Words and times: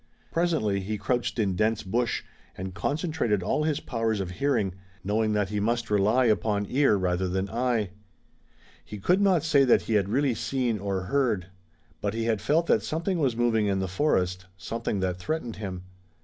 Presently, 0.31 0.79
he 0.79 0.97
crouched 0.97 1.37
in 1.37 1.55
dense 1.55 1.83
bush, 1.83 2.23
and 2.57 2.73
concentrated 2.73 3.43
all 3.43 3.65
his 3.65 3.79
powers 3.79 4.19
of 4.19 4.31
hearing, 4.31 4.73
knowing 5.03 5.33
that 5.33 5.49
he 5.49 5.59
must 5.59 5.91
rely 5.91 6.25
upon 6.25 6.65
ear 6.69 6.97
rather 6.97 7.27
than 7.29 7.47
eye. 7.51 7.91
He 8.83 8.97
could 8.97 9.21
not 9.21 9.43
say 9.43 9.63
that 9.63 9.83
he 9.83 9.93
had 9.93 10.09
really 10.09 10.33
seen 10.33 10.79
or 10.79 11.01
heard, 11.03 11.51
but 12.01 12.15
he 12.15 12.23
had 12.23 12.41
felt 12.41 12.65
that 12.65 12.81
something 12.81 13.19
was 13.19 13.35
moving 13.37 13.67
in 13.67 13.77
the 13.77 13.87
forest, 13.87 14.47
something 14.57 15.01
that 15.01 15.17
threatened 15.17 15.57
him. 15.57 15.83